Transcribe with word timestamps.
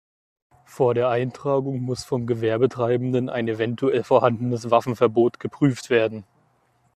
Vor 0.65 0.95
der 0.95 1.09
Eintragung 1.09 1.79
muss 1.81 2.03
vom 2.05 2.25
Gewerbetreibenden 2.25 3.29
ein 3.29 3.47
eventuell 3.47 4.03
vorhandenes 4.03 4.71
Waffenverbot 4.71 5.39
geprüft 5.39 5.91
werden. 5.91 6.23